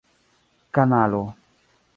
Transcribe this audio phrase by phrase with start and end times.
[0.73, 1.23] kanalo